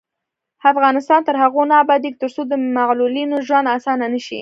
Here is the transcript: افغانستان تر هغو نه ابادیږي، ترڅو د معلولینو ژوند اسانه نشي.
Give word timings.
افغانستان 0.71 1.21
تر 1.27 1.35
هغو 1.43 1.61
نه 1.69 1.75
ابادیږي، 1.83 2.19
ترڅو 2.21 2.41
د 2.47 2.53
معلولینو 2.77 3.37
ژوند 3.47 3.67
اسانه 3.77 4.05
نشي. 4.13 4.39